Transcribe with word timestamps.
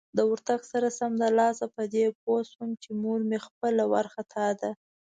د 0.17 0.19
ورتګ 0.31 0.61
سره 0.71 0.87
سمدلاسه 0.99 1.65
په 1.75 1.83
دې 1.93 2.05
پوه 2.21 2.39
شوم 2.51 2.69
چې 2.81 2.89
مور 3.01 3.19
مې 3.29 3.39
خپله 3.45 3.83
وارخطا 3.91 4.47
ده. 4.61 4.71